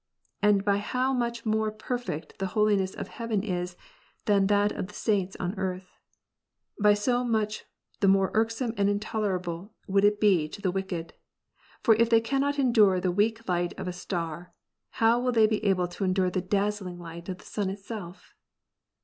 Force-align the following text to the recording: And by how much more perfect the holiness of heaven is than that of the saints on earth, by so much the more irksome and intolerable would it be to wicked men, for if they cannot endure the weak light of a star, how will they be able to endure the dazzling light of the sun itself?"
And 0.41 0.65
by 0.65 0.77
how 0.79 1.13
much 1.13 1.45
more 1.45 1.69
perfect 1.69 2.39
the 2.39 2.47
holiness 2.57 2.95
of 2.95 3.07
heaven 3.07 3.43
is 3.43 3.75
than 4.25 4.47
that 4.47 4.71
of 4.71 4.87
the 4.87 4.95
saints 4.95 5.37
on 5.39 5.53
earth, 5.59 5.91
by 6.79 6.95
so 6.95 7.23
much 7.23 7.65
the 7.99 8.07
more 8.07 8.31
irksome 8.33 8.73
and 8.77 8.89
intolerable 8.89 9.75
would 9.85 10.03
it 10.03 10.19
be 10.19 10.49
to 10.49 10.71
wicked 10.71 11.13
men, 11.13 11.13
for 11.83 11.93
if 11.97 12.09
they 12.09 12.19
cannot 12.19 12.57
endure 12.57 12.99
the 12.99 13.11
weak 13.11 13.47
light 13.47 13.73
of 13.77 13.87
a 13.87 13.93
star, 13.93 14.51
how 14.89 15.19
will 15.19 15.31
they 15.31 15.45
be 15.45 15.63
able 15.63 15.87
to 15.89 16.03
endure 16.03 16.31
the 16.31 16.41
dazzling 16.41 16.97
light 16.97 17.29
of 17.29 17.37
the 17.37 17.45
sun 17.45 17.69
itself?" 17.69 18.33